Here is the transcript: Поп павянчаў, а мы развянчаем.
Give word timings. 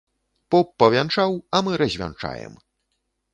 Поп 0.53 0.71
павянчаў, 0.83 1.31
а 1.57 1.61
мы 1.67 1.77
развянчаем. 1.83 2.57